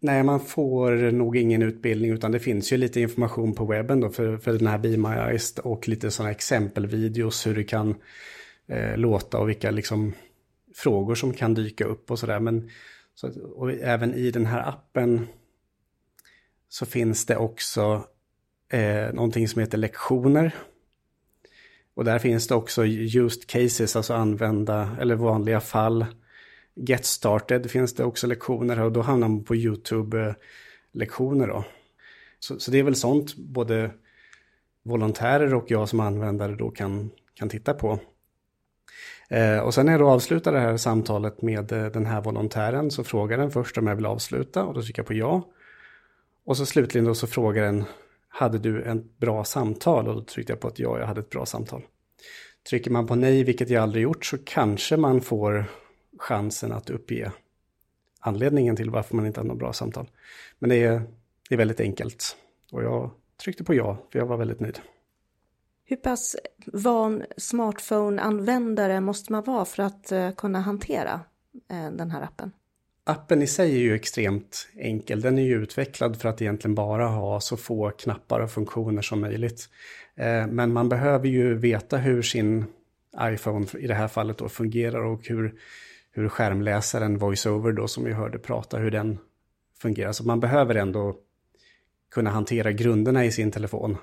Nej, 0.00 0.22
man 0.22 0.40
får 0.40 1.12
nog 1.12 1.36
ingen 1.36 1.62
utbildning 1.62 2.10
utan 2.10 2.32
det 2.32 2.40
finns 2.40 2.72
ju 2.72 2.76
lite 2.76 3.00
information 3.00 3.54
på 3.54 3.64
webben 3.64 4.00
då 4.00 4.10
för, 4.10 4.36
för 4.36 4.52
den 4.52 4.66
här 4.66 4.78
Be 4.78 4.96
My 4.96 5.08
Eyes 5.08 5.58
och 5.58 5.88
lite 5.88 6.10
sådana 6.10 6.30
exempelvideos 6.30 7.46
hur 7.46 7.54
det 7.54 7.64
kan 7.64 7.94
eh, 8.66 8.96
låta 8.96 9.38
och 9.38 9.48
vilka 9.48 9.70
liksom 9.70 10.12
frågor 10.76 11.14
som 11.14 11.32
kan 11.32 11.54
dyka 11.54 11.84
upp 11.84 12.10
och 12.10 12.18
sådär. 12.18 12.40
Men 12.40 12.70
så, 13.14 13.40
och 13.54 13.72
även 13.72 14.14
i 14.14 14.30
den 14.30 14.46
här 14.46 14.68
appen 14.68 15.26
så 16.68 16.86
finns 16.86 17.26
det 17.26 17.36
också 17.36 18.04
eh, 18.68 19.12
någonting 19.14 19.48
som 19.48 19.60
heter 19.60 19.78
lektioner. 19.78 20.54
Och 21.94 22.04
där 22.04 22.18
finns 22.18 22.48
det 22.48 22.54
också 22.54 22.86
used 22.86 23.46
cases, 23.46 23.96
alltså 23.96 24.14
använda 24.14 24.96
eller 25.00 25.14
vanliga 25.14 25.60
fall. 25.60 26.06
Get 26.74 27.04
started 27.04 27.70
finns 27.70 27.94
det 27.94 28.04
också 28.04 28.26
lektioner 28.26 28.80
och 28.80 28.92
då 28.92 29.02
hamnar 29.02 29.28
man 29.28 29.44
på 29.44 29.54
YouTube-lektioner 29.54 31.48
eh, 31.48 31.54
då. 31.54 31.64
Så, 32.38 32.60
så, 32.60 32.70
det 32.70 32.78
är 32.78 32.82
väl 32.82 32.96
sånt 32.96 33.36
både 33.36 33.90
volontärer 34.82 35.54
och 35.54 35.70
jag 35.70 35.88
som 35.88 36.00
användare 36.00 36.54
då 36.54 36.70
kan, 36.70 37.10
kan 37.34 37.48
titta 37.48 37.74
på. 37.74 37.98
Eh, 39.28 39.58
och 39.58 39.74
sen 39.74 39.86
när 39.86 39.92
jag 39.92 40.00
då 40.00 40.08
avslutar 40.08 40.52
det 40.52 40.60
här 40.60 40.76
samtalet 40.76 41.42
med 41.42 41.72
eh, 41.72 41.86
den 41.86 42.06
här 42.06 42.20
volontären 42.20 42.90
så 42.90 43.04
frågar 43.04 43.38
den 43.38 43.50
först 43.50 43.78
om 43.78 43.86
jag 43.86 43.96
vill 43.96 44.06
avsluta 44.06 44.64
och 44.64 44.74
då 44.74 44.82
trycker 44.82 45.00
jag 45.00 45.06
på 45.06 45.14
ja. 45.14 45.42
Och 46.44 46.56
så 46.56 46.66
slutligen 46.66 47.04
då 47.04 47.14
så 47.14 47.26
frågar 47.26 47.62
den, 47.62 47.84
hade 48.28 48.58
du 48.58 48.82
ett 48.82 49.18
bra 49.18 49.44
samtal? 49.44 50.08
Och 50.08 50.14
då 50.14 50.22
tryckte 50.22 50.52
jag 50.52 50.60
på 50.60 50.68
att 50.68 50.78
ja, 50.78 50.98
jag 50.98 51.06
hade 51.06 51.20
ett 51.20 51.30
bra 51.30 51.46
samtal. 51.46 51.82
Trycker 52.70 52.90
man 52.90 53.06
på 53.06 53.14
nej, 53.14 53.44
vilket 53.44 53.70
jag 53.70 53.82
aldrig 53.82 54.02
gjort, 54.02 54.24
så 54.24 54.38
kanske 54.44 54.96
man 54.96 55.20
får 55.20 55.64
chansen 56.18 56.72
att 56.72 56.90
uppge 56.90 57.32
anledningen 58.20 58.76
till 58.76 58.90
varför 58.90 59.16
man 59.16 59.26
inte 59.26 59.40
hade 59.40 59.48
något 59.48 59.58
bra 59.58 59.72
samtal. 59.72 60.10
Men 60.58 60.70
det 60.70 60.84
är, 60.84 61.02
det 61.48 61.54
är 61.54 61.58
väldigt 61.58 61.80
enkelt. 61.80 62.36
Och 62.72 62.82
jag 62.82 63.10
tryckte 63.44 63.64
på 63.64 63.74
ja, 63.74 63.98
för 64.12 64.18
jag 64.18 64.26
var 64.26 64.36
väldigt 64.36 64.60
nöjd. 64.60 64.78
Hur 65.88 65.96
pass 65.96 66.36
van 66.66 67.24
smartphone-användare 67.36 69.00
måste 69.00 69.32
man 69.32 69.42
vara 69.44 69.64
för 69.64 69.82
att 69.82 70.12
eh, 70.12 70.30
kunna 70.30 70.60
hantera 70.60 71.20
eh, 71.70 71.90
den 71.92 72.10
här 72.10 72.22
appen? 72.22 72.50
Appen 73.04 73.42
i 73.42 73.46
sig 73.46 73.74
är 73.74 73.78
ju 73.78 73.94
extremt 73.94 74.68
enkel. 74.76 75.20
Den 75.20 75.38
är 75.38 75.42
ju 75.42 75.62
utvecklad 75.62 76.20
för 76.20 76.28
att 76.28 76.42
egentligen 76.42 76.74
bara 76.74 77.08
ha 77.08 77.40
så 77.40 77.56
få 77.56 77.90
knappar 77.90 78.40
och 78.40 78.50
funktioner 78.50 79.02
som 79.02 79.20
möjligt. 79.20 79.68
Eh, 80.14 80.46
men 80.46 80.72
man 80.72 80.88
behöver 80.88 81.28
ju 81.28 81.54
veta 81.54 81.96
hur 81.96 82.22
sin 82.22 82.64
iPhone 83.20 83.66
i 83.78 83.86
det 83.86 83.94
här 83.94 84.08
fallet 84.08 84.38
då 84.38 84.48
fungerar 84.48 85.04
och 85.04 85.28
hur, 85.28 85.54
hur 86.10 86.28
skärmläsaren 86.28 87.18
VoiceOver 87.18 87.72
då 87.72 87.88
som 87.88 88.04
vi 88.04 88.12
hörde 88.12 88.38
prata, 88.38 88.78
hur 88.78 88.90
den 88.90 89.18
fungerar. 89.78 90.12
Så 90.12 90.24
man 90.24 90.40
behöver 90.40 90.74
ändå 90.74 91.16
kunna 92.10 92.30
hantera 92.30 92.72
grunderna 92.72 93.24
i 93.24 93.32
sin 93.32 93.50
telefon 93.50 93.96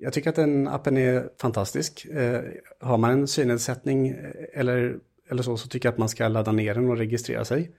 jag 0.00 0.12
tycker 0.12 0.30
att 0.30 0.36
den 0.36 0.68
appen 0.68 0.96
är 0.96 1.30
fantastisk. 1.40 2.06
Eh, 2.06 2.42
har 2.80 2.98
man 2.98 3.10
en 3.10 3.28
synnedsättning 3.28 4.08
eh, 4.08 4.30
eller, 4.54 4.98
eller 5.30 5.42
så, 5.42 5.56
så 5.56 5.68
tycker 5.68 5.88
jag 5.88 5.92
att 5.92 5.98
man 5.98 6.08
ska 6.08 6.28
ladda 6.28 6.52
ner 6.52 6.74
den 6.74 6.90
och 6.90 6.96
registrera 6.96 7.44
sig. 7.44 7.70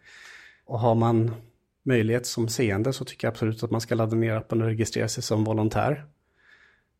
Och 0.66 0.80
har 0.80 0.96
man 0.96 1.32
möjlighet 1.84 2.26
som 2.26 2.48
seende 2.48 2.94
så 2.94 3.06
tycker 3.06 3.28
jag 3.28 3.32
absolut 3.32 3.64
att 3.64 3.72
man 3.72 3.82
ska 3.82 3.96
ladda 3.96 4.16
ner 4.16 4.34
appen 4.34 4.62
och 4.62 4.68
registrera 4.68 5.08
sig 5.08 5.24
som 5.24 5.44
volontär. 5.44 6.06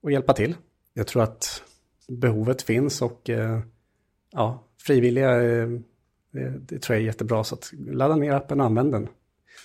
Och 0.02 0.12
hjälpa 0.12 0.34
till. 0.34 0.56
Jag 0.94 1.08
tror 1.08 1.24
att 1.24 1.64
behovet 2.08 2.62
finns 2.62 3.02
och 3.02 3.30
eh, 3.30 3.60
ja, 4.32 4.64
frivilliga, 4.82 5.36
eh, 5.36 5.68
det, 6.32 6.50
det, 6.60 6.80
tror 6.80 6.96
jag 6.96 7.02
är 7.02 7.06
jättebra. 7.06 7.44
Så 7.44 7.56
att 7.56 7.72
ladda 7.74 8.16
ner 8.16 8.34
appen 8.34 8.60
och 8.60 8.66
använd 8.66 8.92
den. 8.92 9.08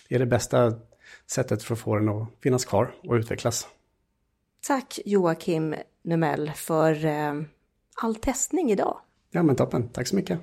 Det 0.09 0.15
är 0.15 0.19
det 0.19 0.27
bästa 0.27 0.75
sättet 1.27 1.63
för 1.63 1.75
att 1.75 1.81
få 1.81 1.97
den 1.97 2.09
att 2.09 2.29
finnas 2.43 2.65
kvar 2.65 2.95
och 3.03 3.15
utvecklas. 3.15 3.69
Tack 4.67 5.01
Joakim 5.05 5.75
Numell 6.03 6.53
för 6.55 7.05
eh, 7.05 7.33
all 8.03 8.15
testning 8.15 8.71
idag. 8.71 9.01
Ja 9.31 9.43
men 9.43 9.57
toppen, 9.57 9.89
tack 9.89 10.07
så 10.07 10.17
mycket. 10.17 10.41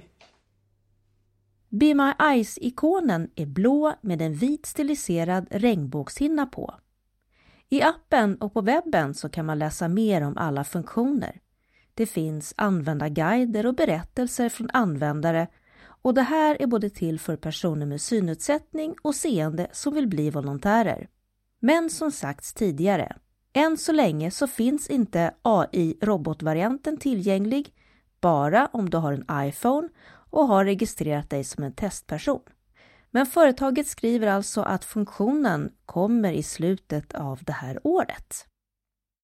Be 1.70 1.94
My 1.94 2.14
Eyes-ikonen 2.20 3.30
är 3.36 3.46
blå 3.46 3.94
med 4.02 4.22
en 4.22 4.34
vit 4.34 4.66
stiliserad 4.66 5.48
regnbågshinna 5.52 6.46
på. 6.46 6.76
I 7.70 7.82
appen 7.82 8.36
och 8.36 8.54
på 8.54 8.62
webben 8.62 9.14
så 9.14 9.30
kan 9.30 9.46
man 9.46 9.60
läsa 9.60 9.88
mer 9.88 10.22
om 10.22 10.38
alla 10.38 10.64
funktioner. 10.64 11.40
Det 11.94 12.06
finns 12.06 12.54
användarguider 12.58 13.66
och 13.66 13.76
berättelser 13.76 14.50
från 14.50 14.70
användare 14.74 15.48
och 15.84 16.14
det 16.14 16.22
här 16.22 16.62
är 16.62 16.68
både 16.68 16.90
till 16.90 17.20
för 17.20 17.36
personer 17.36 17.86
med 17.86 18.02
synnedsättning 18.02 18.96
och 19.02 19.16
seende 19.16 19.68
som 19.72 19.94
vill 19.94 20.08
bli 20.08 20.30
volontärer. 20.30 21.08
Men 21.60 21.90
som 21.90 22.12
sagts 22.12 22.54
tidigare, 22.54 23.16
än 23.54 23.78
så 23.78 23.92
länge 23.92 24.32
så 24.32 24.48
finns 24.48 24.88
inte 24.88 25.34
AI-robotvarianten 25.42 26.98
tillgänglig 26.98 27.74
bara 28.22 28.66
om 28.74 28.90
du 28.90 28.98
har 28.98 29.14
en 29.14 29.48
iPhone 29.48 29.90
och 30.30 30.48
har 30.48 30.66
registrerat 30.66 31.30
dig 31.30 31.44
som 31.44 31.64
en 31.64 31.74
testperson. 31.74 32.42
Men 33.12 33.26
företaget 33.26 33.88
skriver 33.88 34.28
alltså 34.28 34.62
att 34.62 34.86
funktionen 34.86 35.72
kommer 35.86 36.34
i 36.34 36.44
slutet 36.44 37.14
av 37.14 37.40
det 37.44 37.54
här 37.54 37.80
året. 37.84 38.48